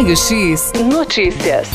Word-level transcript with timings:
Raio 0.00 0.16
X 0.16 0.72
Notícias. 0.90 1.68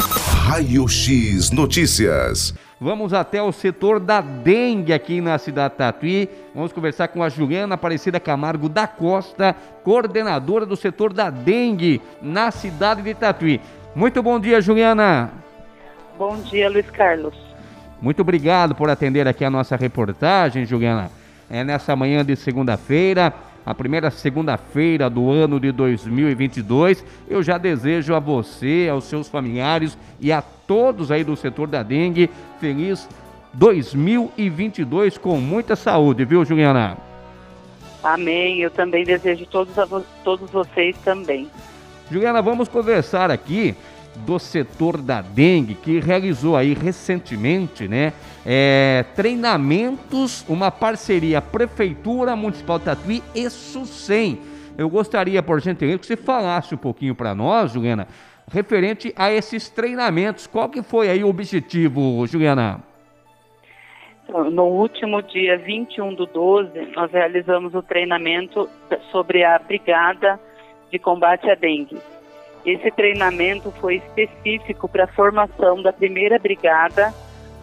Raio 0.48 0.88
X 0.88 1.52
Notícias. 1.52 2.56
Vamos 2.82 3.14
até 3.14 3.40
o 3.40 3.52
setor 3.52 4.00
da 4.00 4.20
dengue 4.20 4.94
aqui 4.94 5.22
na 5.22 5.38
cidade 5.38 5.74
de 5.74 5.78
Tatuí. 5.78 6.30
Vamos 6.56 6.74
conversar 6.74 7.10
com 7.10 7.22
a 7.22 7.30
Juliana 7.30 7.76
Aparecida 7.76 8.20
Camargo 8.20 8.68
da 8.68 8.88
Costa, 8.88 9.56
coordenadora 9.84 10.66
do 10.66 10.76
setor 10.76 11.14
da 11.14 11.30
dengue 11.30 12.02
na 12.20 12.50
cidade 12.50 13.04
de 13.04 13.14
Tatuí. 13.14 13.62
Muito 13.96 14.24
bom 14.24 14.40
dia, 14.40 14.60
Juliana. 14.60 15.32
Bom 16.18 16.36
dia, 16.38 16.68
Luiz 16.68 16.90
Carlos. 16.90 17.36
Muito 18.02 18.24
obrigado 18.24 18.74
por 18.74 18.90
atender 18.90 19.28
aqui 19.28 19.46
a 19.46 19.52
nossa 19.52 19.76
reportagem, 19.76 20.66
Juliana. 20.66 21.12
É 21.48 21.64
nessa 21.64 21.96
manhã 21.96 22.26
de 22.26 22.36
segunda-feira, 22.36 23.32
a 23.66 23.74
primeira 23.74 24.12
segunda-feira 24.12 25.10
do 25.10 25.32
ano 25.32 25.60
de 25.60 25.72
2022. 25.72 27.04
Eu 27.28 27.42
já 27.42 27.58
desejo 27.58 28.14
a 28.14 28.20
você, 28.20 28.88
aos 28.92 29.06
seus 29.06 29.28
familiares 29.28 29.98
e 30.20 30.32
a 30.32 30.42
todos 30.42 31.12
aí 31.12 31.24
do 31.24 31.36
setor 31.36 31.68
da 31.68 31.82
dengue 31.82 32.30
feliz 32.60 33.10
2022 33.54 35.18
com 35.18 35.38
muita 35.38 35.76
saúde, 35.76 36.26
viu, 36.26 36.44
Juliana? 36.46 36.98
Amém. 38.04 38.60
Eu 38.60 38.70
também 38.70 39.04
desejo 39.04 39.46
todos 39.48 39.78
a 39.80 39.86
vo 39.86 40.06
todos 40.24 40.50
vocês 40.52 40.96
também. 41.04 41.50
Juliana, 42.12 42.42
vamos 42.42 42.68
conversar 42.68 43.32
aqui 43.32 43.76
do 44.16 44.40
setor 44.40 45.02
da 45.02 45.22
dengue 45.22 45.76
que 45.76 46.00
realizou 46.00 46.56
aí 46.56 46.74
recentemente, 46.74 47.88
né, 47.88 48.14
é, 48.46 49.06
treinamentos, 49.16 50.46
uma 50.48 50.72
parceria 50.72 51.42
Prefeitura 51.42 52.36
Municipal 52.36 52.80
de 52.80 52.86
Tatuí 52.86 53.24
e 53.34 53.50
SUSEM. 53.50 54.40
Eu 54.78 54.90
gostaria, 54.90 55.42
por 55.42 55.62
gentileza, 55.62 56.00
que 56.00 56.06
você 56.06 56.18
falasse 56.18 56.76
um 56.76 56.78
pouquinho 56.78 57.16
para 57.16 57.34
nós, 57.34 57.72
Juliana, 57.72 58.08
referente 58.52 59.14
a 59.16 59.32
esses 59.32 59.70
treinamentos. 59.70 60.48
Qual 60.48 60.70
que 60.70 60.84
foi 60.84 61.10
aí 61.10 61.24
o 61.24 61.30
objetivo, 61.30 62.26
Juliana? 62.28 62.82
Então, 64.28 64.50
no 64.50 64.66
último 64.66 65.22
dia 65.22 65.58
21 65.58 66.16
do 66.16 66.26
12, 66.26 66.92
nós 66.96 67.12
realizamos 67.12 67.74
o 67.74 67.82
treinamento 67.82 68.68
sobre 69.12 69.44
a 69.44 69.58
Brigada 69.60 70.40
de 70.92 71.00
Combate 71.00 71.50
à 71.50 71.56
Dengue. 71.56 71.98
Esse 72.66 72.90
treinamento 72.90 73.72
foi 73.80 73.98
específico 73.98 74.90
para 74.90 75.04
a 75.04 75.08
formação 75.08 75.84
da 75.84 75.94
primeira 75.94 76.40
brigada 76.40 77.14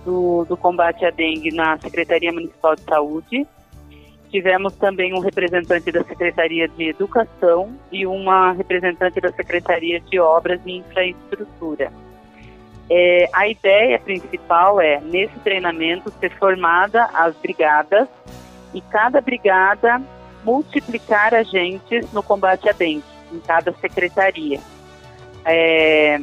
do, 0.05 0.45
do 0.45 0.57
combate 0.57 1.05
à 1.05 1.11
dengue 1.11 1.53
na 1.53 1.77
Secretaria 1.79 2.33
Municipal 2.33 2.77
de 2.77 2.83
Saúde. 2.83 3.47
Tivemos 4.31 4.75
também 4.77 5.13
um 5.13 5.19
representante 5.19 5.91
da 5.91 6.05
Secretaria 6.05 6.69
de 6.69 6.89
Educação 6.89 7.77
e 7.91 8.07
uma 8.07 8.53
representante 8.53 9.21
da 9.21 9.33
Secretaria 9.33 10.01
de 10.01 10.21
Obras 10.21 10.61
e 10.65 10.77
Infraestrutura. 10.77 11.93
É, 12.89 13.29
a 13.33 13.49
ideia 13.49 13.99
principal 13.99 14.81
é, 14.81 15.01
nesse 15.01 15.37
treinamento, 15.41 16.13
ser 16.21 16.31
formada 16.39 17.07
as 17.13 17.35
brigadas 17.37 18.09
e 18.73 18.81
cada 18.81 19.21
brigada 19.21 20.01
multiplicar 20.45 21.35
agentes 21.35 22.11
no 22.13 22.23
combate 22.23 22.69
à 22.69 22.73
dengue 22.73 23.03
em 23.33 23.41
cada 23.41 23.73
secretaria 23.75 24.61
é, 25.45 26.19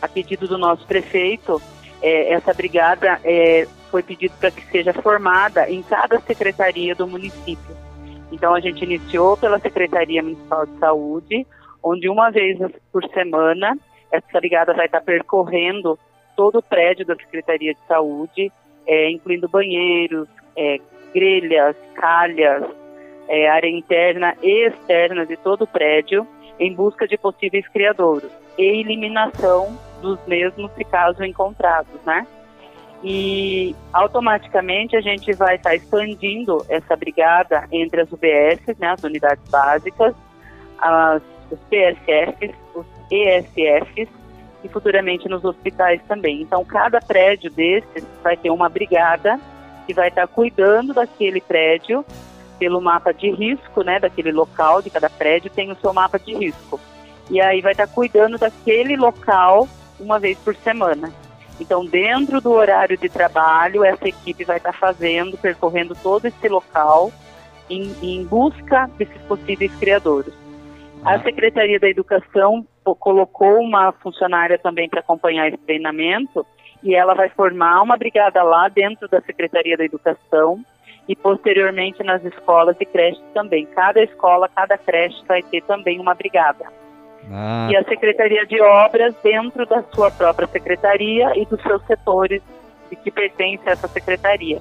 a 0.00 0.08
pedido 0.08 0.46
do 0.46 0.58
nosso 0.58 0.86
prefeito, 0.86 1.60
é, 2.02 2.32
essa 2.32 2.52
brigada 2.52 3.18
é, 3.24 3.66
foi 3.90 4.02
pedido 4.02 4.34
para 4.38 4.50
que 4.50 4.64
seja 4.66 4.92
formada 4.92 5.70
em 5.70 5.82
cada 5.82 6.20
secretaria 6.20 6.94
do 6.94 7.06
município. 7.06 7.76
Então 8.30 8.54
a 8.54 8.60
gente 8.60 8.84
iniciou 8.84 9.36
pela 9.36 9.58
Secretaria 9.58 10.22
Municipal 10.22 10.66
de 10.66 10.78
Saúde, 10.78 11.46
onde 11.82 12.08
uma 12.08 12.30
vez 12.30 12.58
por 12.92 13.04
semana 13.10 13.78
essa 14.10 14.40
brigada 14.40 14.74
vai 14.74 14.86
estar 14.86 15.00
percorrendo 15.00 15.98
todo 16.36 16.58
o 16.58 16.62
prédio 16.62 17.06
da 17.06 17.14
Secretaria 17.16 17.72
de 17.72 17.80
Saúde, 17.86 18.50
é, 18.86 19.10
incluindo 19.10 19.48
banheiros, 19.48 20.28
é, 20.56 20.78
grelhas, 21.14 21.76
calhas, 21.94 22.64
é, 23.28 23.48
área 23.48 23.68
interna 23.68 24.36
e 24.42 24.66
externa 24.66 25.24
de 25.24 25.36
todo 25.36 25.62
o 25.62 25.66
prédio, 25.66 26.26
em 26.58 26.74
busca 26.74 27.06
de 27.06 27.16
possíveis 27.16 27.66
criadouros 27.68 28.43
e 28.58 28.80
eliminação 28.80 29.78
dos 30.00 30.18
mesmos 30.26 30.70
se 30.74 30.84
caso 30.84 31.24
encontrados, 31.24 32.00
né? 32.04 32.26
E 33.02 33.74
automaticamente 33.92 34.96
a 34.96 35.00
gente 35.00 35.32
vai 35.34 35.56
estar 35.56 35.70
tá 35.70 35.76
expandindo 35.76 36.64
essa 36.68 36.96
brigada 36.96 37.66
entre 37.70 38.00
as 38.00 38.10
UBS, 38.10 38.78
né, 38.78 38.92
as 38.92 39.02
unidades 39.02 39.46
básicas, 39.50 40.14
as, 40.78 41.22
os 41.50 41.58
PSFs, 41.68 42.54
os 42.74 42.86
ESFs 43.10 44.08
e 44.62 44.68
futuramente 44.68 45.28
nos 45.28 45.44
hospitais 45.44 46.00
também. 46.08 46.40
Então, 46.40 46.64
cada 46.64 46.98
prédio 46.98 47.50
desses 47.50 48.06
vai 48.22 48.38
ter 48.38 48.50
uma 48.50 48.70
brigada 48.70 49.38
que 49.86 49.92
vai 49.92 50.08
estar 50.08 50.26
tá 50.26 50.32
cuidando 50.32 50.94
daquele 50.94 51.42
prédio 51.42 52.02
pelo 52.58 52.80
mapa 52.80 53.12
de 53.12 53.30
risco, 53.30 53.82
né, 53.82 54.00
daquele 54.00 54.32
local 54.32 54.80
de 54.80 54.88
cada 54.88 55.10
prédio 55.10 55.50
tem 55.50 55.70
o 55.70 55.76
seu 55.76 55.92
mapa 55.92 56.18
de 56.18 56.34
risco 56.34 56.80
e 57.30 57.40
aí 57.40 57.60
vai 57.60 57.72
estar 57.72 57.86
cuidando 57.86 58.38
daquele 58.38 58.96
local 58.96 59.68
uma 59.98 60.18
vez 60.18 60.38
por 60.38 60.54
semana. 60.56 61.12
Então, 61.60 61.84
dentro 61.86 62.40
do 62.40 62.50
horário 62.50 62.98
de 62.98 63.08
trabalho, 63.08 63.84
essa 63.84 64.08
equipe 64.08 64.44
vai 64.44 64.56
estar 64.56 64.72
fazendo, 64.72 65.38
percorrendo 65.38 65.96
todo 66.02 66.26
esse 66.26 66.48
local 66.48 67.12
em, 67.70 67.94
em 68.02 68.24
busca 68.24 68.90
desses 68.98 69.20
possíveis 69.22 69.72
criadores. 69.76 70.34
A 71.04 71.20
Secretaria 71.20 71.78
da 71.78 71.88
Educação 71.88 72.66
colocou 72.98 73.60
uma 73.60 73.92
funcionária 73.92 74.58
também 74.58 74.88
para 74.88 75.00
acompanhar 75.00 75.48
esse 75.48 75.58
treinamento 75.58 76.44
e 76.82 76.94
ela 76.94 77.14
vai 77.14 77.28
formar 77.28 77.82
uma 77.82 77.96
brigada 77.96 78.42
lá 78.42 78.68
dentro 78.68 79.08
da 79.08 79.20
Secretaria 79.20 79.76
da 79.76 79.84
Educação 79.84 80.64
e 81.08 81.14
posteriormente 81.14 82.02
nas 82.02 82.24
escolas 82.24 82.76
e 82.80 82.86
creches 82.86 83.22
também. 83.32 83.66
Cada 83.66 84.02
escola, 84.02 84.48
cada 84.48 84.76
creche 84.76 85.22
vai 85.26 85.42
ter 85.42 85.62
também 85.62 86.00
uma 86.00 86.14
brigada. 86.14 86.66
Ah. 87.30 87.68
E 87.70 87.76
a 87.76 87.84
Secretaria 87.84 88.46
de 88.46 88.60
Obras 88.60 89.14
dentro 89.22 89.66
da 89.66 89.82
sua 89.94 90.10
própria 90.10 90.46
secretaria 90.48 91.32
e 91.36 91.46
dos 91.46 91.60
seus 91.62 91.84
setores 91.86 92.42
que 93.02 93.10
pertence 93.10 93.68
a 93.68 93.72
essa 93.72 93.88
secretaria. 93.88 94.60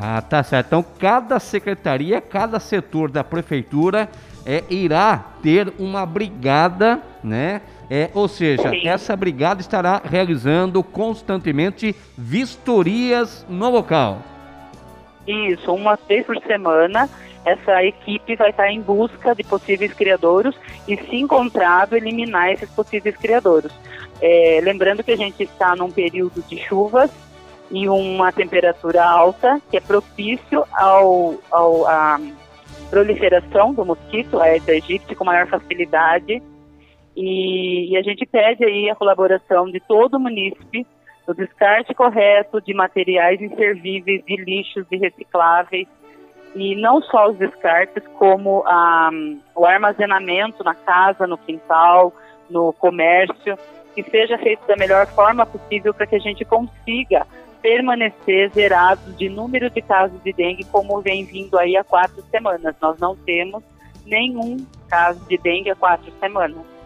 Ah, 0.00 0.20
tá 0.20 0.42
certo. 0.42 0.66
Então, 0.68 0.84
cada 0.98 1.38
secretaria, 1.40 2.20
cada 2.20 2.60
setor 2.60 3.10
da 3.10 3.24
prefeitura 3.24 4.08
é, 4.46 4.62
irá 4.70 5.24
ter 5.42 5.72
uma 5.78 6.04
brigada, 6.04 7.00
né? 7.24 7.62
É, 7.90 8.10
ou 8.12 8.28
seja, 8.28 8.68
Sim. 8.68 8.86
essa 8.86 9.16
brigada 9.16 9.62
estará 9.62 10.00
realizando 10.04 10.82
constantemente 10.82 11.96
vistorias 12.16 13.46
no 13.48 13.70
local. 13.70 14.18
Isso, 15.26 15.72
uma 15.74 15.98
vez 16.06 16.24
por 16.26 16.36
semana 16.42 17.08
essa 17.52 17.84
equipe 17.84 18.36
vai 18.36 18.50
estar 18.50 18.70
em 18.70 18.80
busca 18.80 19.34
de 19.34 19.42
possíveis 19.44 19.92
criadouros 19.92 20.58
e, 20.86 20.96
se 20.96 21.16
encontrado, 21.16 21.96
eliminar 21.96 22.50
esses 22.52 22.70
possíveis 22.70 23.16
criadouros. 23.16 23.72
É, 24.20 24.60
lembrando 24.62 25.02
que 25.02 25.12
a 25.12 25.16
gente 25.16 25.42
está 25.42 25.76
num 25.76 25.90
período 25.90 26.42
de 26.42 26.58
chuvas 26.58 27.10
e 27.70 27.88
uma 27.88 28.32
temperatura 28.32 29.04
alta, 29.04 29.60
que 29.70 29.76
é 29.76 29.80
propício 29.80 30.64
ao, 30.72 31.34
ao 31.50 31.86
à 31.86 32.18
proliferação 32.90 33.74
do 33.74 33.84
mosquito, 33.84 34.40
a 34.40 34.44
Aedes 34.44 34.68
aegypti, 34.68 35.14
com 35.14 35.24
maior 35.24 35.46
facilidade. 35.46 36.42
E, 37.14 37.92
e 37.92 37.96
a 37.96 38.02
gente 38.02 38.24
pede 38.24 38.64
aí 38.64 38.88
a 38.88 38.94
colaboração 38.94 39.70
de 39.70 39.80
todo 39.80 40.14
o 40.14 40.20
munícipe 40.20 40.86
do 41.26 41.34
descarte 41.34 41.94
correto 41.94 42.60
de 42.60 42.72
materiais 42.72 43.40
inservíveis, 43.40 44.24
de 44.24 44.36
lixos, 44.36 44.86
de 44.88 44.96
recicláveis, 44.96 45.86
e 46.54 46.74
não 46.76 47.02
só 47.02 47.30
os 47.30 47.36
descartes, 47.36 48.02
como 48.18 48.62
ah, 48.66 49.10
o 49.54 49.64
armazenamento 49.64 50.64
na 50.64 50.74
casa, 50.74 51.26
no 51.26 51.38
quintal, 51.38 52.12
no 52.48 52.72
comércio, 52.72 53.58
que 53.94 54.02
seja 54.10 54.38
feito 54.38 54.66
da 54.66 54.76
melhor 54.76 55.06
forma 55.08 55.44
possível 55.44 55.92
para 55.92 56.06
que 56.06 56.16
a 56.16 56.20
gente 56.20 56.44
consiga 56.44 57.26
permanecer 57.60 58.50
zerado 58.50 59.12
de 59.14 59.28
número 59.28 59.68
de 59.70 59.82
casos 59.82 60.22
de 60.22 60.32
dengue, 60.32 60.64
como 60.64 61.00
vem 61.00 61.24
vindo 61.24 61.58
aí 61.58 61.76
há 61.76 61.84
quatro 61.84 62.22
semanas. 62.30 62.74
Nós 62.80 62.98
não 62.98 63.16
temos 63.16 63.62
nenhum 64.06 64.64
caso 64.88 65.20
de 65.28 65.36
dengue 65.38 65.70
há 65.70 65.76
quatro 65.76 66.10
semanas. 66.20 66.77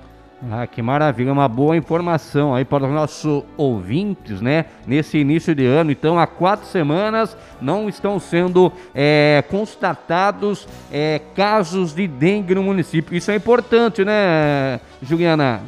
Ah, 0.50 0.67
que 0.67 0.83
maravilha, 0.83 1.33
uma 1.33 1.47
boa 1.47 1.77
informação 1.77 2.53
aí 2.53 2.65
para 2.65 2.85
os 2.85 2.91
nossos 2.91 3.44
ouvintes, 3.56 4.41
né? 4.41 4.65
Nesse 4.85 5.19
início 5.19 5.55
de 5.55 5.65
ano, 5.65 5.93
então, 5.93 6.19
há 6.19 6.27
quatro 6.27 6.67
semanas 6.67 7.37
não 7.61 7.89
estão 7.89 8.19
sendo 8.19 8.73
é, 8.93 9.44
constatados 9.49 10.67
é, 10.91 11.21
casos 11.37 11.94
de 11.94 12.09
dengue 12.09 12.56
no 12.56 12.62
município. 12.65 13.17
Isso 13.17 13.31
é 13.31 13.37
importante, 13.37 14.05
né, 14.05 14.81
Juliana? 15.00 15.62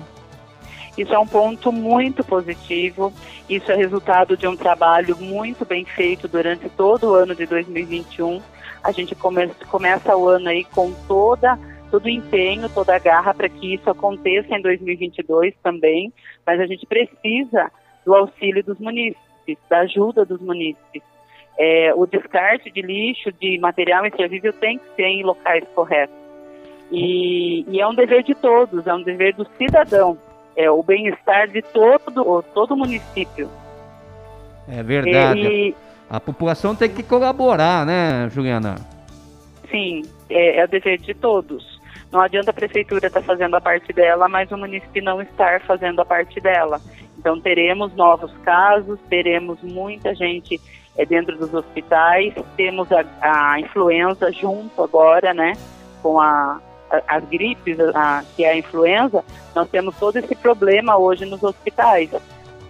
Isso 0.98 1.14
é 1.14 1.18
um 1.20 1.26
ponto 1.26 1.70
muito 1.70 2.24
positivo. 2.24 3.12
Isso 3.48 3.70
é 3.70 3.76
resultado 3.76 4.36
de 4.36 4.48
um 4.48 4.56
trabalho 4.56 5.16
muito 5.16 5.64
bem 5.64 5.84
feito 5.84 6.26
durante 6.26 6.68
todo 6.68 7.10
o 7.10 7.14
ano 7.14 7.34
de 7.34 7.46
2021. 7.46 8.40
A 8.82 8.90
gente 8.90 9.14
começa, 9.14 9.54
começa 9.70 10.16
o 10.16 10.28
ano 10.28 10.48
aí 10.48 10.64
com 10.64 10.92
toda 11.06 11.58
todo 11.94 12.06
o 12.06 12.08
empenho, 12.08 12.68
toda 12.68 12.96
a 12.96 12.98
garra 12.98 13.32
para 13.32 13.48
que 13.48 13.74
isso 13.74 13.88
aconteça 13.88 14.52
em 14.52 14.60
2022 14.60 15.54
também, 15.62 16.12
mas 16.44 16.58
a 16.58 16.66
gente 16.66 16.84
precisa 16.86 17.70
do 18.04 18.12
auxílio 18.12 18.64
dos 18.64 18.80
munícipes, 18.80 19.56
da 19.70 19.78
ajuda 19.80 20.24
dos 20.24 20.40
munícipes. 20.40 21.02
É, 21.56 21.94
o 21.94 22.04
descarte 22.04 22.68
de 22.68 22.82
lixo, 22.82 23.30
de 23.30 23.60
material 23.60 24.04
inservível 24.04 24.52
tem 24.54 24.78
que 24.78 24.84
ser 24.96 25.04
em 25.04 25.22
locais 25.22 25.62
corretos. 25.72 26.16
E, 26.90 27.64
e, 27.68 27.80
é 27.80 27.86
um 27.86 27.94
dever 27.94 28.24
de 28.24 28.34
todos, 28.34 28.84
é 28.88 28.92
um 28.92 29.02
dever 29.04 29.36
do 29.36 29.46
cidadão, 29.56 30.18
é 30.56 30.68
o 30.68 30.82
bem-estar 30.82 31.46
de 31.46 31.62
todo, 31.62 32.42
todo 32.52 32.76
município. 32.76 33.48
É 34.68 34.82
verdade. 34.82 35.40
E, 35.40 35.74
a 36.10 36.18
população 36.18 36.74
tem 36.74 36.88
que 36.88 37.04
colaborar, 37.04 37.86
né, 37.86 38.28
Juliana? 38.32 38.74
Sim, 39.70 40.02
é, 40.28 40.58
é 40.58 40.64
o 40.64 40.68
dever 40.68 40.98
de 40.98 41.14
todos. 41.14 41.73
Não 42.14 42.20
adianta 42.20 42.52
a 42.52 42.54
prefeitura 42.54 43.08
estar 43.08 43.20
tá 43.20 43.26
fazendo 43.26 43.56
a 43.56 43.60
parte 43.60 43.92
dela, 43.92 44.28
mas 44.28 44.48
o 44.52 44.56
município 44.56 45.02
não 45.02 45.20
estar 45.20 45.60
fazendo 45.62 46.00
a 46.00 46.04
parte 46.04 46.40
dela. 46.40 46.80
Então 47.18 47.40
teremos 47.40 47.92
novos 47.96 48.30
casos, 48.44 49.00
teremos 49.10 49.60
muita 49.62 50.14
gente 50.14 50.60
é, 50.96 51.04
dentro 51.04 51.36
dos 51.36 51.52
hospitais, 51.52 52.32
temos 52.56 52.86
a, 52.92 53.04
a 53.20 53.58
influenza 53.58 54.30
junto 54.30 54.80
agora, 54.80 55.34
né, 55.34 55.54
com 56.00 56.20
a, 56.20 56.60
a 56.88 57.16
as 57.16 57.24
gripes, 57.24 57.80
a, 57.80 58.22
que 58.36 58.44
é 58.44 58.52
a 58.52 58.58
influenza, 58.58 59.24
nós 59.52 59.68
temos 59.68 59.96
todo 59.96 60.16
esse 60.16 60.36
problema 60.36 60.96
hoje 60.96 61.26
nos 61.26 61.42
hospitais. 61.42 62.10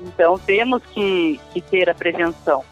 Então 0.00 0.38
temos 0.38 0.82
que, 0.86 1.38
que 1.52 1.60
ter 1.60 1.90
a 1.90 1.94
prevenção. 1.94 2.64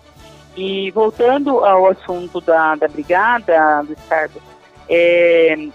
E 0.56 0.90
voltando 0.92 1.66
ao 1.66 1.86
assunto 1.86 2.40
da, 2.40 2.74
da 2.76 2.88
brigada, 2.88 3.82
Ricardo, 3.82 4.40
é, 4.88 5.68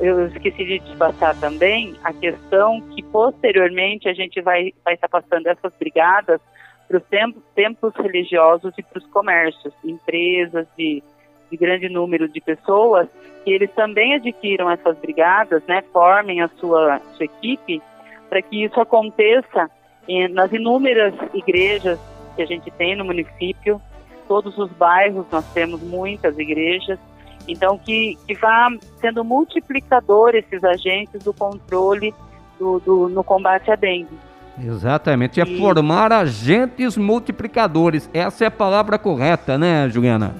eu 0.00 0.26
esqueci 0.26 0.64
de 0.64 0.78
te 0.80 0.96
passar 0.96 1.38
também 1.38 1.94
a 2.02 2.12
questão 2.12 2.80
que 2.80 3.02
posteriormente 3.02 4.08
a 4.08 4.14
gente 4.14 4.40
vai, 4.40 4.72
vai 4.84 4.94
estar 4.94 5.08
passando 5.08 5.46
essas 5.46 5.72
brigadas 5.78 6.40
para 6.88 6.98
os 6.98 7.04
tempos, 7.04 7.42
templos 7.54 7.94
religiosos 7.96 8.72
e 8.76 8.82
para 8.82 8.98
os 8.98 9.06
comércios, 9.06 9.72
empresas 9.84 10.66
de, 10.76 11.02
de 11.50 11.56
grande 11.56 11.88
número 11.88 12.28
de 12.28 12.40
pessoas, 12.40 13.08
que 13.44 13.50
eles 13.50 13.70
também 13.72 14.14
adquiram 14.14 14.70
essas 14.70 14.96
brigadas, 14.98 15.62
né, 15.66 15.82
formem 15.92 16.42
a 16.42 16.48
sua, 16.58 17.00
sua 17.16 17.24
equipe, 17.24 17.82
para 18.28 18.42
que 18.42 18.64
isso 18.64 18.80
aconteça 18.80 19.70
em, 20.08 20.28
nas 20.28 20.52
inúmeras 20.52 21.14
igrejas 21.34 21.98
que 22.36 22.42
a 22.42 22.46
gente 22.46 22.70
tem 22.72 22.96
no 22.96 23.04
município, 23.04 23.80
todos 24.28 24.56
os 24.56 24.70
bairros 24.72 25.26
nós 25.30 25.44
temos 25.52 25.82
muitas 25.82 26.38
igrejas, 26.38 26.98
então 27.46 27.78
que, 27.78 28.16
que 28.26 28.34
vá 28.34 28.68
sendo 29.00 29.24
multiplicador 29.24 30.34
esses 30.34 30.62
agentes 30.62 31.22
do 31.22 31.32
controle 31.32 32.14
do, 32.58 32.80
do 32.80 33.08
no 33.08 33.24
combate 33.24 33.70
à 33.70 33.76
dengue. 33.76 34.18
Exatamente, 34.58 35.40
é 35.40 35.44
e... 35.44 35.58
formar 35.58 36.12
agentes 36.12 36.96
multiplicadores. 36.96 38.08
Essa 38.12 38.44
é 38.44 38.46
a 38.46 38.50
palavra 38.50 38.98
correta, 38.98 39.56
né, 39.56 39.88
Juliana? 39.88 40.34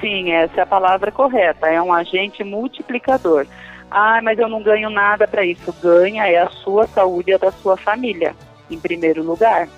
Sim, 0.00 0.30
essa 0.30 0.60
é 0.60 0.62
a 0.62 0.66
palavra 0.66 1.10
correta. 1.10 1.66
É 1.66 1.80
um 1.82 1.92
agente 1.92 2.42
multiplicador. 2.44 3.46
Ah, 3.90 4.20
mas 4.22 4.38
eu 4.38 4.48
não 4.48 4.62
ganho 4.62 4.90
nada 4.90 5.26
para 5.26 5.44
isso. 5.44 5.74
Ganha 5.82 6.26
é 6.26 6.38
a 6.38 6.48
sua 6.48 6.86
saúde 6.86 7.30
e 7.30 7.34
a 7.34 7.38
da 7.38 7.50
sua 7.50 7.76
família, 7.76 8.34
em 8.70 8.78
primeiro 8.78 9.22
lugar. 9.22 9.68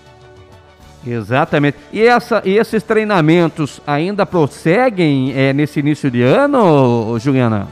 Exatamente. 1.06 1.78
E, 1.92 2.02
essa, 2.06 2.42
e 2.44 2.58
esses 2.58 2.82
treinamentos 2.82 3.80
ainda 3.86 4.26
prosseguem 4.26 5.32
é, 5.34 5.52
nesse 5.52 5.80
início 5.80 6.10
de 6.10 6.22
ano, 6.22 7.18
Juliana? 7.18 7.68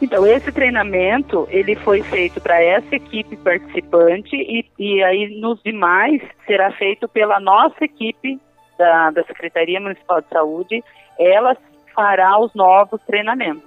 Então, 0.00 0.26
esse 0.26 0.50
treinamento, 0.50 1.46
ele 1.48 1.76
foi 1.76 2.02
feito 2.02 2.40
para 2.40 2.60
essa 2.60 2.96
equipe 2.96 3.36
participante 3.36 4.34
e, 4.34 4.66
e 4.76 5.02
aí 5.02 5.40
nos 5.40 5.62
demais 5.62 6.20
será 6.44 6.72
feito 6.72 7.08
pela 7.08 7.38
nossa 7.38 7.84
equipe 7.84 8.40
da, 8.76 9.10
da 9.12 9.22
Secretaria 9.24 9.80
Municipal 9.80 10.20
de 10.20 10.28
Saúde, 10.28 10.84
ela 11.16 11.56
fará 11.94 12.36
os 12.38 12.52
novos 12.52 13.00
treinamentos. 13.06 13.62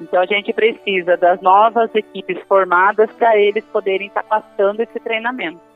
Então, 0.00 0.20
a 0.20 0.26
gente 0.26 0.52
precisa 0.52 1.16
das 1.16 1.40
novas 1.40 1.94
equipes 1.94 2.38
formadas 2.48 3.08
para 3.12 3.36
eles 3.36 3.64
poderem 3.66 4.08
estar 4.08 4.24
tá 4.24 4.40
passando 4.40 4.80
esse 4.80 4.98
treinamento. 4.98 5.67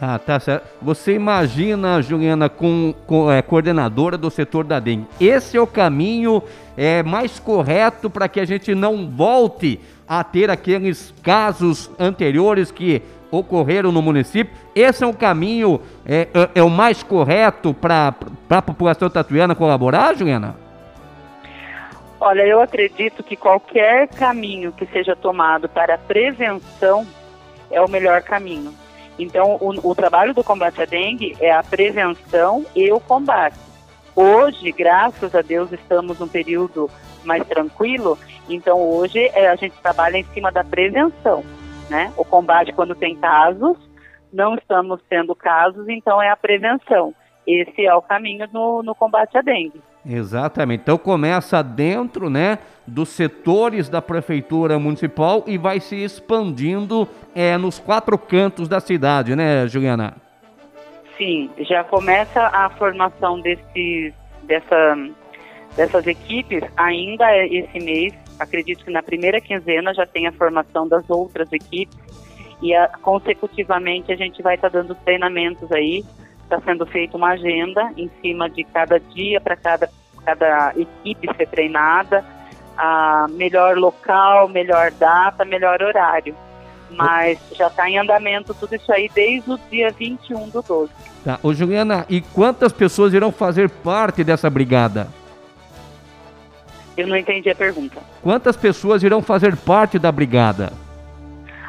Ah, 0.00 0.18
tá 0.18 0.40
certo. 0.40 0.66
Você 0.82 1.14
imagina, 1.14 2.02
Juliana, 2.02 2.48
com, 2.48 2.92
com 3.06 3.30
é, 3.30 3.40
coordenadora 3.40 4.18
do 4.18 4.30
setor 4.30 4.64
da 4.64 4.80
dengue. 4.80 5.06
Esse 5.20 5.56
é 5.56 5.60
o 5.60 5.66
caminho 5.66 6.42
é, 6.76 7.02
mais 7.02 7.38
correto 7.38 8.10
para 8.10 8.28
que 8.28 8.40
a 8.40 8.44
gente 8.44 8.74
não 8.74 9.08
volte 9.08 9.78
a 10.08 10.24
ter 10.24 10.50
aqueles 10.50 11.14
casos 11.22 11.90
anteriores 11.98 12.70
que 12.70 13.00
ocorreram 13.30 13.90
no 13.92 14.02
município. 14.02 14.52
Esse 14.74 15.04
é 15.04 15.06
o 15.06 15.14
caminho, 15.14 15.80
é, 16.04 16.28
é, 16.34 16.50
é 16.56 16.62
o 16.62 16.68
mais 16.68 17.02
correto 17.02 17.72
para 17.72 18.14
a 18.50 18.62
população 18.62 19.08
tatuiana 19.08 19.54
colaborar, 19.54 20.14
Juliana? 20.14 20.56
Olha, 22.20 22.42
eu 22.42 22.60
acredito 22.60 23.22
que 23.22 23.34
qualquer 23.34 24.06
caminho 24.08 24.70
que 24.72 24.86
seja 24.86 25.16
tomado 25.16 25.68
para 25.68 25.98
prevenção 25.98 27.06
é 27.70 27.80
o 27.80 27.88
melhor 27.88 28.22
caminho. 28.22 28.72
Então, 29.18 29.56
o, 29.60 29.90
o 29.90 29.94
trabalho 29.94 30.34
do 30.34 30.42
combate 30.42 30.80
à 30.82 30.84
dengue 30.84 31.36
é 31.40 31.52
a 31.52 31.62
prevenção 31.62 32.64
e 32.74 32.90
o 32.90 33.00
combate. 33.00 33.58
Hoje, 34.14 34.70
graças 34.72 35.34
a 35.34 35.40
Deus, 35.40 35.72
estamos 35.72 36.18
num 36.18 36.28
período 36.28 36.90
mais 37.24 37.46
tranquilo, 37.46 38.18
então 38.48 38.78
hoje 38.78 39.30
é, 39.32 39.48
a 39.48 39.56
gente 39.56 39.74
trabalha 39.80 40.18
em 40.18 40.24
cima 40.34 40.50
da 40.50 40.64
prevenção, 40.64 41.44
né? 41.88 42.12
O 42.16 42.24
combate 42.24 42.72
quando 42.72 42.94
tem 42.94 43.16
casos, 43.16 43.76
não 44.32 44.54
estamos 44.54 45.00
tendo 45.08 45.34
casos, 45.34 45.88
então 45.88 46.20
é 46.20 46.28
a 46.30 46.36
prevenção. 46.36 47.14
Esse 47.46 47.86
é 47.86 47.94
o 47.94 48.02
caminho 48.02 48.48
no, 48.52 48.82
no 48.82 48.94
combate 48.94 49.36
à 49.36 49.40
dengue. 49.40 49.80
Exatamente. 50.04 50.82
Então 50.82 50.98
começa 50.98 51.62
dentro, 51.62 52.28
né, 52.28 52.58
dos 52.86 53.10
setores 53.10 53.88
da 53.88 54.02
prefeitura 54.02 54.78
municipal 54.78 55.44
e 55.46 55.56
vai 55.56 55.78
se 55.78 55.96
expandindo 55.96 57.08
é, 57.34 57.56
nos 57.56 57.78
quatro 57.78 58.18
cantos 58.18 58.68
da 58.68 58.80
cidade, 58.80 59.36
né, 59.36 59.66
Juliana? 59.68 60.16
Sim, 61.16 61.50
já 61.60 61.84
começa 61.84 62.40
a 62.48 62.68
formação 62.70 63.40
desses, 63.40 64.12
dessa, 64.42 64.96
dessas 65.76 66.06
equipes 66.06 66.64
ainda 66.76 67.24
esse 67.46 67.78
mês. 67.78 68.12
Acredito 68.40 68.84
que 68.84 68.90
na 68.90 69.02
primeira 69.02 69.40
quinzena 69.40 69.94
já 69.94 70.04
tem 70.04 70.26
a 70.26 70.32
formação 70.32 70.88
das 70.88 71.08
outras 71.08 71.52
equipes 71.52 71.96
e 72.60 72.74
a, 72.74 72.88
consecutivamente 72.88 74.10
a 74.10 74.16
gente 74.16 74.42
vai 74.42 74.56
estar 74.56 74.70
tá 74.70 74.80
dando 74.80 74.96
treinamentos 74.96 75.70
aí 75.70 76.04
está 76.52 76.60
sendo 76.60 76.84
feita 76.86 77.16
uma 77.16 77.30
agenda 77.30 77.90
em 77.96 78.10
cima 78.20 78.48
de 78.50 78.62
cada 78.64 79.00
dia 79.00 79.40
para 79.40 79.56
cada, 79.56 79.88
cada 80.24 80.74
equipe 80.76 81.34
ser 81.34 81.48
treinada, 81.48 82.22
a 82.76 83.26
melhor 83.30 83.78
local, 83.78 84.48
melhor 84.48 84.90
data, 84.92 85.44
melhor 85.44 85.82
horário. 85.82 86.34
Mas 86.90 87.38
já 87.56 87.68
está 87.68 87.88
em 87.88 87.96
andamento 87.96 88.52
tudo 88.52 88.74
isso 88.74 88.92
aí 88.92 89.10
desde 89.14 89.50
o 89.50 89.58
dia 89.70 89.90
21 89.90 90.50
do 90.50 90.60
12. 90.60 90.92
Tá. 91.24 91.38
Ô 91.42 91.54
Juliana, 91.54 92.04
e 92.08 92.20
quantas 92.20 92.70
pessoas 92.70 93.14
irão 93.14 93.32
fazer 93.32 93.70
parte 93.70 94.22
dessa 94.22 94.50
brigada? 94.50 95.08
Eu 96.94 97.06
não 97.06 97.16
entendi 97.16 97.48
a 97.48 97.54
pergunta. 97.54 97.98
Quantas 98.22 98.56
pessoas 98.58 99.02
irão 99.02 99.22
fazer 99.22 99.56
parte 99.56 99.98
da 99.98 100.12
brigada? 100.12 100.70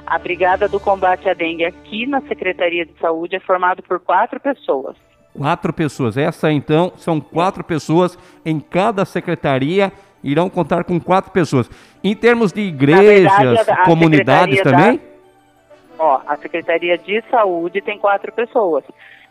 A 0.06 0.18
Brigada 0.18 0.68
do 0.68 0.80
Combate 0.80 1.30
à 1.30 1.34
Dengue 1.34 1.66
aqui 1.66 2.06
na 2.06 2.22
Secretaria 2.22 2.86
de 2.86 2.94
Saúde 3.00 3.36
é 3.36 3.40
formada 3.40 3.82
por 3.82 4.00
quatro 4.00 4.40
pessoas. 4.40 4.96
Quatro 5.36 5.74
pessoas. 5.74 6.18
Essa 6.18 6.52
então 6.52 6.92
são 6.98 7.20
quatro 7.20 7.64
pessoas 7.64 8.18
em 8.46 8.60
cada 8.60 9.06
secretaria. 9.06 9.92
Irão 10.24 10.50
contar 10.50 10.84
com 10.84 11.00
quatro 11.00 11.32
pessoas. 11.32 11.70
Em 12.04 12.16
termos 12.16 12.54
de 12.54 12.62
igrejas, 12.62 13.34
verdade, 13.34 13.72
a, 13.72 13.74
a 13.74 13.86
comunidades 13.86 14.62
também? 14.62 14.98
Da, 14.98 16.04
ó, 16.04 16.22
a 16.28 16.38
Secretaria 16.38 16.98
de 16.98 17.22
Saúde 17.30 17.82
tem 17.82 17.98
quatro 17.98 18.32
pessoas. 18.32 18.84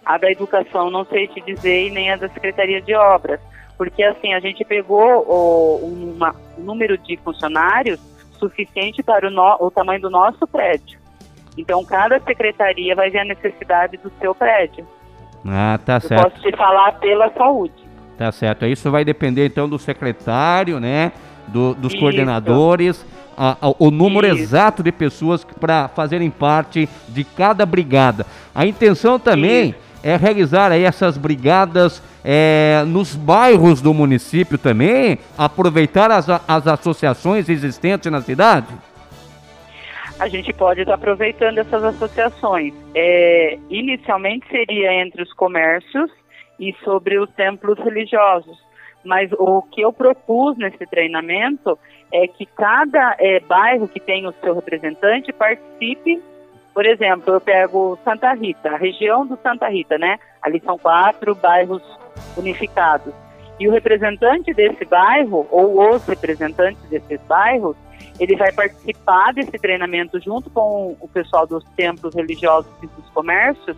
A 0.04 0.18
da 0.18 0.30
Educação 0.30 0.90
não 0.90 1.04
sei 1.04 1.28
te 1.28 1.40
dizer 1.40 1.86
e 1.86 1.90
nem 1.90 2.10
a 2.10 2.16
da 2.16 2.28
Secretaria 2.28 2.80
de 2.82 2.94
Obras. 2.94 3.40
Porque 3.78 4.02
assim, 4.02 4.34
a 4.34 4.40
gente 4.40 4.64
pegou 4.64 5.24
o, 5.26 6.12
uma, 6.14 6.34
um 6.58 6.62
número 6.62 6.98
de 6.98 7.16
funcionários 7.18 8.00
suficiente 8.48 9.02
para 9.02 9.28
o, 9.28 9.30
no, 9.30 9.56
o 9.60 9.70
tamanho 9.70 10.00
do 10.00 10.10
nosso 10.10 10.46
prédio. 10.46 10.98
Então, 11.56 11.84
cada 11.84 12.18
secretaria 12.20 12.94
vai 12.94 13.10
ver 13.10 13.20
a 13.20 13.24
necessidade 13.24 13.96
do 13.98 14.10
seu 14.20 14.34
prédio. 14.34 14.86
Ah, 15.46 15.78
tá 15.84 15.96
Eu 15.96 16.00
certo. 16.00 16.30
Posso 16.30 16.42
te 16.42 16.56
falar 16.56 16.92
pela 16.98 17.30
saúde. 17.32 17.74
Tá 18.16 18.32
certo. 18.32 18.66
Isso 18.66 18.90
vai 18.90 19.04
depender, 19.04 19.46
então, 19.46 19.68
do 19.68 19.78
secretário, 19.78 20.80
né? 20.80 21.12
Do, 21.48 21.74
dos 21.74 21.92
Isso. 21.92 22.00
coordenadores, 22.00 23.04
a, 23.36 23.56
a, 23.60 23.74
o 23.78 23.90
número 23.90 24.26
Isso. 24.26 24.38
exato 24.38 24.82
de 24.82 24.92
pessoas 24.92 25.44
para 25.44 25.88
fazerem 25.88 26.30
parte 26.30 26.88
de 27.08 27.24
cada 27.24 27.66
brigada. 27.66 28.24
A 28.54 28.64
intenção 28.64 29.18
também 29.18 29.70
Isso. 29.70 29.78
É 30.02 30.16
realizar 30.16 30.72
aí 30.72 30.84
essas 30.84 31.16
brigadas 31.16 32.02
é, 32.24 32.82
nos 32.86 33.14
bairros 33.14 33.80
do 33.80 33.94
município 33.94 34.58
também? 34.58 35.18
Aproveitar 35.36 36.10
as, 36.10 36.28
as 36.28 36.66
associações 36.66 37.48
existentes 37.48 38.10
na 38.10 38.20
cidade? 38.20 38.68
A 40.18 40.28
gente 40.28 40.52
pode 40.52 40.82
estar 40.82 40.94
aproveitando 40.94 41.58
essas 41.58 41.82
associações. 41.82 42.72
É, 42.94 43.58
inicialmente 43.68 44.46
seria 44.48 44.92
entre 45.02 45.22
os 45.22 45.32
comércios 45.32 46.10
e 46.60 46.74
sobre 46.84 47.18
os 47.18 47.28
templos 47.30 47.78
religiosos. 47.78 48.56
Mas 49.04 49.30
o 49.32 49.62
que 49.62 49.80
eu 49.80 49.92
propus 49.92 50.56
nesse 50.56 50.86
treinamento 50.86 51.76
é 52.12 52.28
que 52.28 52.46
cada 52.46 53.16
é, 53.18 53.40
bairro 53.40 53.88
que 53.88 53.98
tem 53.98 54.28
o 54.28 54.34
seu 54.40 54.54
representante 54.54 55.32
participe. 55.32 56.22
Por 56.74 56.86
exemplo, 56.86 57.34
eu 57.34 57.40
pego 57.40 57.98
Santa 58.04 58.32
Rita, 58.32 58.70
a 58.70 58.76
região 58.76 59.26
do 59.26 59.38
Santa 59.42 59.68
Rita, 59.68 59.98
né? 59.98 60.18
Ali 60.40 60.60
são 60.64 60.78
quatro 60.78 61.34
bairros 61.34 61.82
unificados. 62.36 63.12
E 63.60 63.68
o 63.68 63.70
representante 63.70 64.52
desse 64.54 64.84
bairro, 64.84 65.46
ou 65.50 65.94
os 65.94 66.04
representantes 66.06 66.82
desses 66.88 67.20
bairros, 67.28 67.76
ele 68.18 68.36
vai 68.36 68.52
participar 68.52 69.32
desse 69.32 69.52
treinamento 69.52 70.18
junto 70.20 70.50
com 70.50 70.96
o 71.00 71.08
pessoal 71.08 71.46
dos 71.46 71.64
templos 71.76 72.14
religiosos 72.14 72.70
e 72.82 72.86
dos 72.86 73.08
comércios 73.10 73.76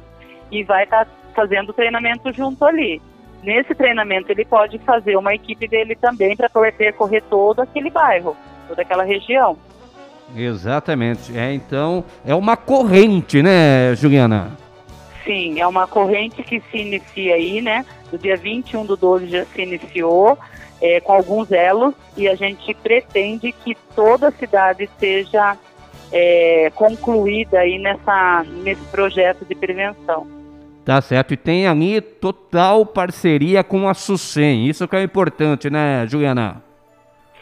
e 0.51 0.63
vai 0.63 0.85
estar 0.85 1.05
tá 1.05 1.11
fazendo 1.35 1.73
treinamento 1.73 2.33
junto 2.33 2.65
ali. 2.65 3.01
Nesse 3.43 3.75
treinamento 3.75 4.31
ele 4.33 4.45
pode 4.45 4.79
fazer 4.79 5.17
uma 5.17 5.35
equipe 5.35 5.69
dele 5.69 5.95
também 5.95 6.37
para 6.37 6.49
percorrer 6.73 7.23
todo 7.25 7.61
aquele 7.61 7.91
bairro, 7.91 8.37
toda 8.69 8.83
aquela 8.83 9.05
região. 9.05 9.59
Exatamente. 10.37 11.37
É, 11.37 11.53
então, 11.53 12.05
é 12.25 12.35
uma 12.35 12.57
corrente, 12.57 13.43
né, 13.43 13.95
Juliana? 13.95 14.53
Sim, 15.25 15.61
é 15.61 15.67
uma 15.67 15.87
corrente 15.87 16.43
que 16.43 16.63
se 16.71 16.79
inicia 16.79 17.35
aí, 17.35 17.63
né? 17.63 17.85
No 18.13 18.19
dia 18.19 18.37
21 18.37 18.85
do 18.85 18.97
12 18.97 19.29
já 19.29 19.45
se 19.45 19.63
iniciou, 19.63 20.39
é, 20.81 21.01
com 21.01 21.13
alguns 21.13 21.51
elos, 21.51 21.95
e 22.17 22.29
a 22.29 22.35
gente 22.35 22.75
pretende 22.75 23.53
que 23.53 23.77
toda 23.95 24.29
a 24.29 24.33
cidade 24.33 24.89
seja 24.99 25.57
é, 26.13 26.71
concluída 26.75 27.61
aí 27.61 27.79
nessa, 27.79 28.45
nesse 28.63 28.85
projeto 28.85 29.45
de 29.45 29.55
prevenção. 29.55 30.27
Tá 30.85 31.01
certo. 31.01 31.33
E 31.33 31.37
tem 31.37 31.67
ali 31.67 32.01
total 32.01 32.85
parceria 32.85 33.65
com 33.65 33.89
a 33.89 33.95
SUSEM. 33.95 34.69
Isso 34.69 34.87
que 34.87 34.95
é 34.95 35.03
importante, 35.03 35.71
né, 35.71 36.07
Juliana? 36.07 36.63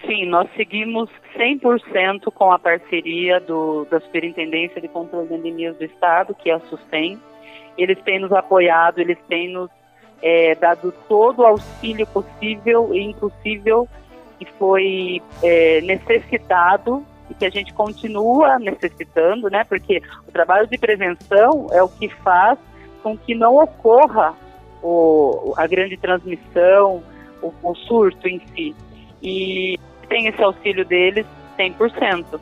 Sim, 0.06 0.26
nós 0.26 0.48
seguimos 0.56 1.08
100% 1.36 2.32
com 2.32 2.50
a 2.50 2.58
parceria 2.58 3.38
do, 3.40 3.86
da 3.90 4.00
Superintendência 4.00 4.80
de 4.80 4.88
Controle 4.88 5.28
de 5.28 5.34
Endemias 5.34 5.76
do 5.76 5.84
Estado, 5.84 6.34
que 6.34 6.50
é 6.50 6.54
a 6.54 6.60
SUSEM. 6.60 7.20
Eles 7.78 8.00
têm 8.02 8.18
nos 8.18 8.32
apoiado, 8.32 8.98
eles 8.98 9.18
têm 9.28 9.52
nos 9.52 9.70
é, 10.20 10.54
dado 10.56 10.92
todo 11.08 11.42
o 11.42 11.46
auxílio 11.46 12.06
possível 12.08 12.92
e 12.92 13.00
impossível 13.00 13.88
que 14.38 14.46
foi 14.58 15.22
é, 15.42 15.80
necessitado 15.82 17.04
e 17.30 17.34
que 17.34 17.44
a 17.44 17.50
gente 17.50 17.72
continua 17.72 18.58
necessitando, 18.58 19.48
né? 19.48 19.64
Porque 19.64 20.02
o 20.26 20.32
trabalho 20.32 20.66
de 20.66 20.76
prevenção 20.78 21.68
é 21.70 21.82
o 21.82 21.88
que 21.88 22.08
faz 22.08 22.58
com 23.02 23.16
que 23.16 23.34
não 23.34 23.56
ocorra 23.56 24.34
o, 24.82 25.54
a 25.56 25.66
grande 25.66 25.96
transmissão, 25.96 27.02
o, 27.40 27.52
o 27.62 27.74
surto 27.74 28.26
em 28.26 28.40
si. 28.48 28.74
E 29.22 29.78
tem 30.12 30.26
esse 30.26 30.42
auxílio 30.42 30.84
deles 30.84 31.24
100%. 31.58 32.38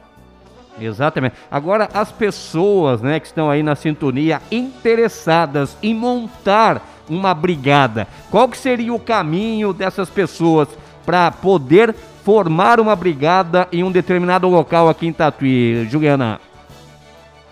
Exatamente. 0.81 1.37
Agora, 1.49 1.89
as 1.95 2.11
pessoas 2.11 3.01
né, 3.01 3.21
que 3.21 3.27
estão 3.27 3.49
aí 3.49 3.63
na 3.63 3.77
sintonia 3.77 4.41
interessadas 4.51 5.79
em 5.81 5.95
montar 5.95 6.83
uma 7.09 7.33
brigada, 7.33 8.09
qual 8.29 8.49
que 8.49 8.59
seria 8.59 8.93
o 8.93 8.99
caminho 8.99 9.73
dessas 9.73 10.11
pessoas 10.11 10.69
para 11.07 11.31
poder 11.31 11.95
formar 12.25 12.81
uma 12.81 12.97
brigada 12.97 13.69
em 13.73 13.85
um 13.85 13.93
determinado 13.93 14.49
local 14.49 14.89
aqui 14.89 15.07
em 15.07 15.13
Tatuí, 15.13 15.87
Juliana? 15.89 16.41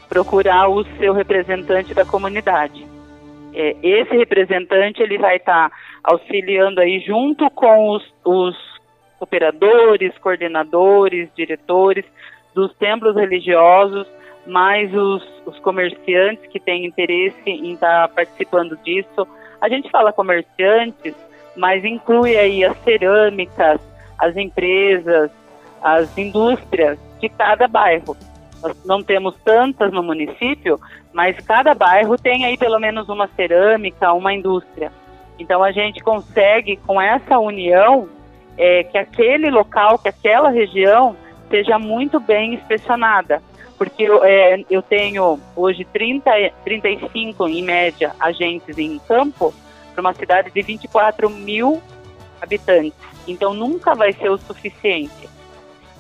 Procurar 0.08 0.68
o 0.68 0.84
seu 0.98 1.12
representante 1.12 1.94
da 1.94 2.04
comunidade 2.04 2.88
é, 3.54 3.76
esse 3.82 4.16
representante 4.16 5.02
ele 5.02 5.18
vai 5.18 5.36
estar 5.36 5.70
tá 5.70 5.76
auxiliando 6.04 6.80
aí 6.80 7.00
junto 7.00 7.50
com 7.50 7.90
os, 7.90 8.04
os 8.24 8.77
operadores, 9.20 10.16
coordenadores, 10.18 11.28
diretores 11.34 12.04
dos 12.54 12.74
templos 12.74 13.14
religiosos, 13.14 14.06
mais 14.46 14.92
os, 14.94 15.22
os 15.46 15.58
comerciantes 15.60 16.46
que 16.50 16.58
têm 16.58 16.86
interesse 16.86 17.36
em 17.46 17.74
estar 17.74 18.08
tá 18.08 18.14
participando 18.14 18.76
disso. 18.78 19.26
A 19.60 19.68
gente 19.68 19.90
fala 19.90 20.12
comerciantes, 20.12 21.14
mas 21.56 21.84
inclui 21.84 22.36
aí 22.36 22.64
as 22.64 22.76
cerâmicas, 22.82 23.80
as 24.18 24.36
empresas, 24.36 25.30
as 25.82 26.16
indústrias 26.16 26.98
de 27.20 27.28
cada 27.28 27.68
bairro. 27.68 28.16
Nós 28.62 28.84
não 28.84 29.02
temos 29.02 29.36
tantas 29.44 29.92
no 29.92 30.02
município, 30.02 30.80
mas 31.12 31.38
cada 31.40 31.74
bairro 31.74 32.16
tem 32.16 32.44
aí 32.44 32.56
pelo 32.56 32.78
menos 32.78 33.08
uma 33.08 33.28
cerâmica, 33.28 34.12
uma 34.12 34.32
indústria. 34.32 34.90
Então 35.38 35.62
a 35.62 35.70
gente 35.70 36.02
consegue, 36.02 36.76
com 36.78 37.00
essa 37.00 37.38
união, 37.38 38.08
é, 38.58 38.82
que 38.82 38.98
aquele 38.98 39.50
local, 39.50 39.98
que 39.98 40.08
aquela 40.08 40.50
região 40.50 41.16
seja 41.48 41.78
muito 41.78 42.18
bem 42.18 42.54
inspecionada. 42.54 43.40
Porque 43.78 44.04
é, 44.24 44.64
eu 44.68 44.82
tenho 44.82 45.38
hoje 45.54 45.84
30, 45.84 46.30
35, 46.64 47.48
em 47.48 47.62
média, 47.62 48.12
agentes 48.18 48.76
em 48.76 48.98
campo 48.98 49.54
para 49.94 50.00
uma 50.00 50.12
cidade 50.12 50.50
de 50.50 50.60
24 50.60 51.30
mil 51.30 51.80
habitantes. 52.42 52.98
Então 53.26 53.54
nunca 53.54 53.94
vai 53.94 54.12
ser 54.12 54.30
o 54.30 54.38
suficiente. 54.38 55.28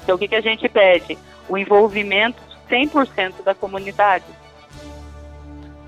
Então 0.02 0.16
o 0.16 0.18
que, 0.18 0.26
que 0.26 0.34
a 0.34 0.40
gente 0.40 0.68
pede? 0.68 1.16
O 1.48 1.56
envolvimento 1.56 2.42
100% 2.68 3.44
da 3.44 3.54
comunidade. 3.54 4.24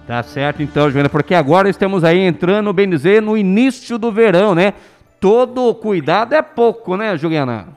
Tá 0.06 0.22
certo 0.22 0.62
então, 0.62 0.90
Joana, 0.90 1.08
porque 1.08 1.34
agora 1.34 1.68
estamos 1.68 2.02
aí 2.04 2.18
entrando, 2.18 2.72
bem 2.72 2.88
dizer, 2.88 3.20
no 3.22 3.36
início 3.36 3.98
do 3.98 4.10
verão, 4.10 4.54
né? 4.54 4.74
Todo 5.20 5.74
cuidado 5.74 6.34
é 6.34 6.40
pouco, 6.40 6.96
né, 6.96 7.16
Juliana? 7.16 7.68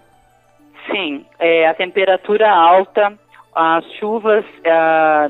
Sim, 0.89 1.25
é, 1.37 1.67
a 1.67 1.73
temperatura 1.73 2.49
alta, 2.49 3.13
as 3.53 3.85
chuvas 3.99 4.45
é, 4.63 5.29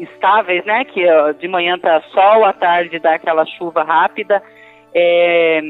estáveis, 0.00 0.64
né? 0.64 0.84
Que 0.84 1.04
de 1.38 1.46
manhã 1.46 1.78
tá 1.78 2.02
sol, 2.12 2.44
à 2.44 2.52
tarde 2.52 2.98
dá 2.98 3.14
aquela 3.14 3.46
chuva 3.46 3.84
rápida, 3.84 4.42
é, 4.92 5.60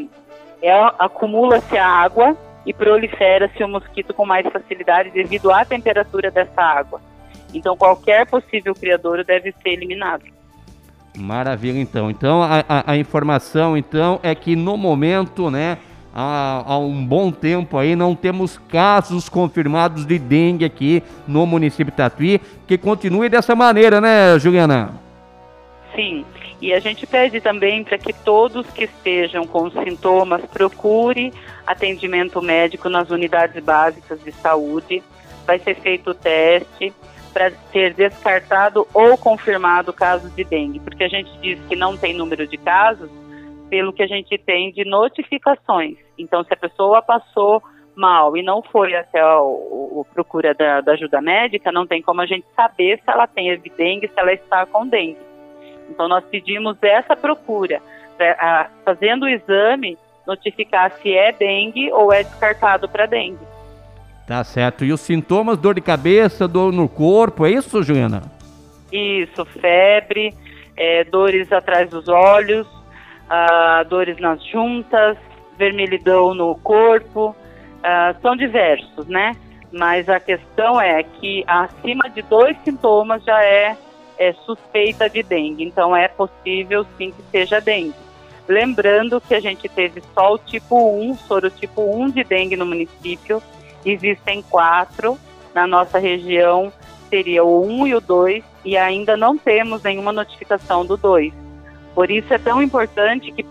é 0.63 0.73
acumula-se 0.99 1.77
a 1.77 1.87
água 1.87 2.37
e 2.65 2.73
prolifera-se 2.73 3.63
o 3.63 3.69
mosquito 3.69 4.13
com 4.15 4.27
mais 4.27 4.47
facilidade 4.49 5.11
devido 5.11 5.53
à 5.53 5.65
temperatura 5.65 6.31
dessa 6.31 6.61
água. 6.61 7.01
Então, 7.55 7.77
qualquer 7.77 8.27
possível 8.27 8.75
criador 8.75 9.25
deve 9.25 9.53
ser 9.53 9.71
eliminado. 9.71 10.25
Maravilha, 11.17 11.79
então. 11.79 12.11
Então, 12.11 12.43
a, 12.43 12.65
a, 12.69 12.93
a 12.93 12.97
informação, 12.97 13.77
então, 13.77 14.21
é 14.23 14.35
que 14.35 14.55
no 14.55 14.77
momento, 14.77 15.51
né, 15.51 15.79
há, 16.15 16.63
há, 16.67 16.79
um 16.79 17.05
bom 17.05 17.31
tempo 17.31 17.79
aí, 17.79 17.97
não 17.97 18.15
temos 18.15 18.59
casos 18.69 19.29
confirmados 19.29 20.05
de 20.05 20.19
dengue 20.19 20.65
aqui 20.65 21.03
no 21.27 21.47
município 21.47 21.91
de 21.91 21.97
Tatuí, 21.97 22.41
que 22.67 22.77
continue 22.77 23.29
dessa 23.29 23.55
maneira, 23.55 24.01
né, 24.01 24.39
Juliana? 24.39 24.91
Sim, 25.95 26.25
e 26.61 26.73
a 26.73 26.81
gente 26.81 27.07
pede 27.07 27.41
também 27.41 27.83
para 27.83 27.97
que 27.97 28.13
todos 28.13 28.67
que 28.67 28.85
estejam 28.85 29.47
com 29.47 29.71
sintomas 29.71 30.43
procure 30.45 31.33
atendimento 31.67 32.41
médico 32.43 32.89
nas 32.89 33.11
unidades 33.11 33.63
básicas 33.63 34.23
de 34.23 34.33
saúde. 34.33 35.03
Vai 35.47 35.59
ser 35.59 35.77
feito 35.77 36.11
o 36.11 36.15
teste 36.15 36.93
para 37.37 37.51
ser 37.71 37.93
descartado 37.93 38.89
ou 38.95 39.19
confirmado 39.19 39.93
casos 39.93 40.35
de 40.35 40.43
dengue, 40.43 40.81
porque 40.81 41.05
a 41.05 41.09
gente 41.09 41.31
diz 41.43 41.61
que 41.69 41.77
não 41.77 41.95
tem 41.95 42.15
número 42.15 42.47
de 42.47 42.57
casos 42.57 43.11
pelo 43.69 43.93
que 43.93 44.03
a 44.03 44.07
gente 44.07 44.39
tem 44.39 44.73
de 44.73 44.87
notificações. 44.87 45.99
Então, 46.17 46.43
se 46.45 46.55
a 46.55 46.57
pessoa 46.57 47.03
passou 47.03 47.63
mal 47.95 48.39
e 48.39 48.43
não 48.43 48.63
foi 48.63 48.95
até 48.95 49.23
o 49.23 50.07
procura 50.15 50.55
da, 50.55 50.81
da, 50.81 50.93
ajuda 50.93 51.21
médica, 51.21 51.71
não 51.71 51.87
tem 51.87 52.01
como 52.01 52.23
a 52.23 52.27
gente 52.27 52.47
saber 52.57 53.03
se 53.05 53.11
ela 53.11 53.27
tem 53.27 53.55
dengue, 53.77 54.09
se 54.09 54.19
ela 54.19 54.33
está 54.33 54.65
com 54.65 54.87
dengue. 54.87 55.19
Então, 55.91 56.09
nós 56.09 56.25
pedimos 56.25 56.79
essa 56.81 57.15
procura, 57.15 57.83
pra, 58.17 58.33
a, 58.41 58.71
fazendo 58.83 59.25
o 59.25 59.29
exame, 59.29 59.99
notificar 60.27 60.91
se 60.91 61.13
é 61.13 61.33
dengue 61.33 61.93
ou 61.93 62.11
é 62.11 62.23
descartado 62.23 62.89
para 62.89 63.05
dengue. 63.05 63.56
Tá 64.27 64.43
certo. 64.43 64.85
E 64.85 64.93
os 64.93 65.01
sintomas, 65.01 65.59
dor 65.59 65.75
de 65.75 65.81
cabeça, 65.81 66.49
dor 66.49 66.73
no 66.73 66.89
corpo, 66.89 67.47
é 67.47 67.51
isso, 67.51 67.83
Juliana? 67.83 68.23
Isso, 68.93 69.45
febre, 69.45 70.35
é, 70.77 71.05
dores 71.05 71.53
atrás 71.53 71.91
dos 71.91 72.09
olhos, 72.09 72.67
ah, 73.29 73.85
dores 73.89 74.19
nas 74.19 74.45
juntas, 74.45 75.17
vermelhidão 75.57 76.35
no 76.35 76.55
corpo, 76.57 77.37
ah, 77.83 78.15
são 78.21 78.37
diversos, 78.37 79.07
né? 79.07 79.37
Mas 79.73 80.09
a 80.09 80.19
questão 80.19 80.81
é 80.81 81.03
que 81.03 81.45
acima 81.47 82.09
de 82.11 82.23
dois 82.23 82.57
sintomas 82.65 83.23
já 83.25 83.43
é 83.45 83.77
é, 84.19 84.33
suspeita 84.45 85.09
de 85.09 85.23
dengue. 85.23 85.65
Então 85.65 85.95
é 85.95 86.09
possível 86.09 86.87
sim 86.97 87.11
que 87.11 87.23
seja 87.31 87.61
dengue. 87.61 87.95
Lembrando 88.49 89.21
que 89.21 89.35
a 89.35 89.41
gente 89.41 89.69
teve 89.69 90.03
só 90.15 90.35
o 90.35 90.39
tipo 90.39 90.91
1, 91.01 91.17
soro 91.17 91.51
tipo 91.51 91.83
1 91.83 92.11
de 92.11 92.25
dengue 92.25 92.57
no 92.57 92.67
município. 92.67 93.43
Existem 93.87 94.43
quatro 94.43 95.17
na 95.55 95.67
nossa 95.67 95.99
região, 95.99 96.73
seria 97.09 97.45
o 97.45 97.65
1 97.65 97.87
e 97.87 97.95
o 97.95 98.01
2, 98.01 98.45
e 98.65 98.77
ainda 98.77 99.17
não 99.17 99.39
temos 99.39 99.83
nenhuma 99.83 100.13
notificação 100.13 100.85
do 100.85 100.97
2. 100.97 101.33
Por 101.95 102.11
isso 102.11 102.35
é 102.35 102.39
tão 102.39 102.63
importante 102.63 103.33
que 103.33 103.47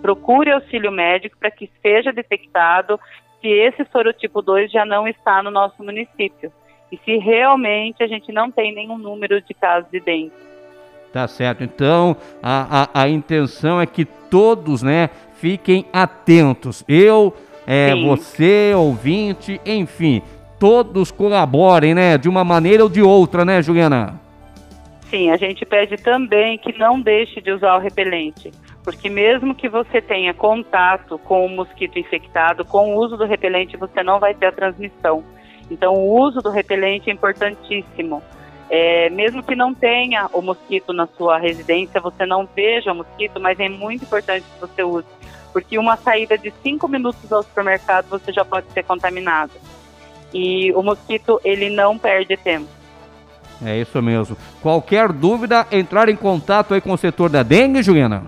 procure 0.00 0.52
auxílio 0.52 0.92
médico 0.92 1.36
para 1.38 1.50
que 1.50 1.70
seja 1.82 2.12
detectado 2.12 3.00
se 3.40 3.48
esse 3.48 3.84
sorotipo 3.90 4.42
2 4.42 4.70
já 4.70 4.84
não 4.84 5.08
está 5.08 5.42
no 5.42 5.50
nosso 5.50 5.82
município 5.82 6.52
e 6.90 6.98
se 6.98 7.16
realmente 7.16 8.02
a 8.02 8.06
gente 8.06 8.32
não 8.32 8.50
tem 8.50 8.74
nenhum 8.74 8.98
número 8.98 9.40
de 9.40 9.54
casos 9.54 9.90
de 9.90 10.00
dengue. 10.00 10.32
Tá 11.12 11.26
certo. 11.26 11.64
Então, 11.64 12.16
a, 12.42 12.88
a, 12.94 13.02
a 13.02 13.08
intenção 13.08 13.80
é 13.80 13.86
que 13.86 14.04
todos, 14.04 14.82
né, 14.82 15.08
fiquem 15.34 15.86
atentos. 15.92 16.84
Eu, 16.86 17.34
é, 17.70 17.94
você, 17.94 18.72
ouvinte, 18.74 19.60
enfim, 19.66 20.22
todos 20.58 21.10
colaborem, 21.10 21.94
né, 21.94 22.16
de 22.16 22.26
uma 22.26 22.42
maneira 22.42 22.82
ou 22.82 22.88
de 22.88 23.02
outra, 23.02 23.44
né, 23.44 23.60
Juliana? 23.60 24.18
Sim, 25.10 25.30
a 25.30 25.36
gente 25.36 25.66
pede 25.66 25.98
também 25.98 26.56
que 26.56 26.78
não 26.78 26.98
deixe 26.98 27.42
de 27.42 27.52
usar 27.52 27.76
o 27.76 27.78
repelente, 27.78 28.50
porque 28.82 29.10
mesmo 29.10 29.54
que 29.54 29.68
você 29.68 30.00
tenha 30.00 30.32
contato 30.32 31.18
com 31.18 31.44
o 31.44 31.48
mosquito 31.50 31.98
infectado, 31.98 32.64
com 32.64 32.94
o 32.94 32.98
uso 32.98 33.18
do 33.18 33.26
repelente 33.26 33.76
você 33.76 34.02
não 34.02 34.18
vai 34.18 34.34
ter 34.34 34.46
a 34.46 34.52
transmissão. 34.52 35.22
Então, 35.70 35.92
o 35.92 36.18
uso 36.18 36.40
do 36.40 36.48
repelente 36.48 37.10
é 37.10 37.12
importantíssimo. 37.12 38.22
É, 38.70 39.10
mesmo 39.10 39.42
que 39.42 39.54
não 39.54 39.74
tenha 39.74 40.26
o 40.32 40.40
mosquito 40.40 40.94
na 40.94 41.06
sua 41.06 41.38
residência, 41.38 42.00
você 42.00 42.24
não 42.24 42.48
veja 42.56 42.92
o 42.92 42.94
mosquito, 42.94 43.38
mas 43.38 43.60
é 43.60 43.68
muito 43.68 44.04
importante 44.04 44.44
que 44.54 44.60
você 44.60 44.82
use, 44.82 45.06
porque 45.52 45.78
uma 45.78 45.96
saída 45.96 46.36
de 46.36 46.52
cinco 46.62 46.88
minutos 46.88 47.32
ao 47.32 47.42
supermercado 47.42 48.06
você 48.08 48.32
já 48.32 48.44
pode 48.44 48.70
ser 48.72 48.84
contaminado. 48.84 49.52
E 50.32 50.72
o 50.72 50.82
mosquito, 50.82 51.40
ele 51.44 51.70
não 51.70 51.98
perde 51.98 52.36
tempo. 52.36 52.68
É 53.64 53.76
isso 53.76 54.00
mesmo. 54.00 54.36
Qualquer 54.62 55.10
dúvida, 55.10 55.66
entrar 55.72 56.08
em 56.08 56.16
contato 56.16 56.74
aí 56.74 56.80
com 56.80 56.92
o 56.92 56.98
setor 56.98 57.28
da 57.28 57.42
dengue, 57.42 57.82
Juliana? 57.82 58.24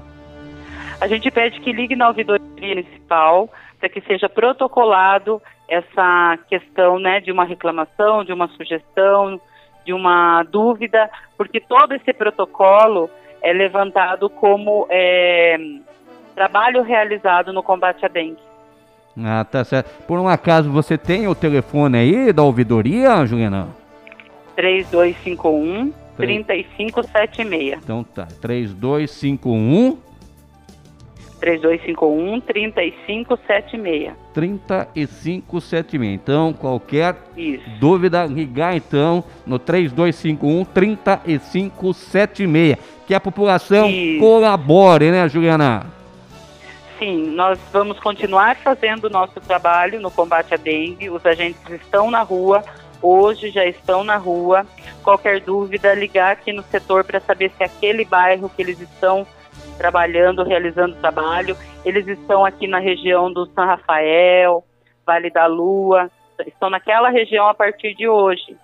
A 1.01 1.07
gente 1.07 1.31
pede 1.31 1.61
que 1.61 1.73
ligue 1.73 1.95
na 1.95 2.09
ouvidoria 2.09 2.45
municipal 2.61 3.49
para 3.79 3.89
que 3.89 4.01
seja 4.03 4.29
protocolado 4.29 5.41
essa 5.69 6.39
questão 6.49 6.99
né, 6.99 7.21
de 7.21 7.31
uma 7.31 7.45
reclamação, 7.45 8.25
de 8.25 8.33
uma 8.33 8.49
sugestão, 8.49 9.41
de 9.85 9.93
uma 9.93 10.43
dúvida, 10.43 11.09
porque 11.39 11.61
todo 11.61 11.95
esse 11.95 12.13
protocolo 12.13 13.09
é 13.41 13.53
levantado 13.53 14.29
como 14.29 14.87
é, 14.91 15.57
trabalho 16.41 16.83
realizado 16.83 17.53
no 17.53 17.63
combate 17.63 18.03
à 18.03 18.09
dengue. 18.09 18.39
Ah, 19.23 19.45
tá 19.45 19.63
certo. 19.63 19.91
Por 20.07 20.19
um 20.19 20.27
acaso 20.27 20.71
você 20.71 20.97
tem 20.97 21.29
o 21.29 21.35
telefone 21.35 21.99
aí 21.99 22.33
da 22.33 22.43
ouvidoria, 22.43 23.27
Juliana? 23.27 23.69
3251 24.57 25.93
3576. 26.17 27.79
Então 27.83 28.03
tá, 28.03 28.27
3251 28.41 29.99
3251 31.39 32.41
3576. 32.41 34.13
3576. 34.33 36.15
Então, 36.15 36.55
qualquer 36.55 37.17
Isso. 37.37 37.69
dúvida, 37.79 38.25
ligar 38.25 38.75
então 38.77 39.23
no 39.47 39.59
3251 39.59 40.65
3576. 40.65 42.79
Que 43.07 43.15
a 43.15 43.21
população 43.21 43.91
Isso. 43.91 44.21
colabore, 44.21 45.11
né, 45.11 45.29
Juliana? 45.29 46.00
Sim, 47.01 47.31
nós 47.31 47.59
vamos 47.73 47.99
continuar 47.99 48.57
fazendo 48.57 49.05
o 49.05 49.11
nosso 49.11 49.41
trabalho 49.41 49.99
no 50.03 50.11
combate 50.11 50.53
à 50.53 50.59
dengue. 50.59 51.09
Os 51.09 51.25
agentes 51.25 51.67
estão 51.71 52.11
na 52.11 52.21
rua, 52.21 52.63
hoje 53.01 53.49
já 53.49 53.65
estão 53.65 54.05
na 54.05 54.19
rua. 54.19 54.67
Qualquer 55.03 55.41
dúvida, 55.41 55.95
ligar 55.95 56.33
aqui 56.33 56.53
no 56.53 56.63
setor 56.63 57.03
para 57.03 57.19
saber 57.19 57.51
se 57.57 57.65
aquele 57.65 58.05
bairro 58.05 58.51
que 58.51 58.61
eles 58.61 58.79
estão 58.79 59.27
trabalhando, 59.79 60.45
realizando 60.45 60.95
trabalho. 60.97 61.57
Eles 61.87 62.07
estão 62.07 62.45
aqui 62.45 62.67
na 62.67 62.79
região 62.79 63.33
do 63.33 63.47
São 63.47 63.65
Rafael, 63.65 64.63
Vale 65.07 65.31
da 65.31 65.47
Lua, 65.47 66.11
estão 66.47 66.69
naquela 66.69 67.09
região 67.09 67.49
a 67.49 67.55
partir 67.55 67.95
de 67.95 68.07
hoje. 68.07 68.55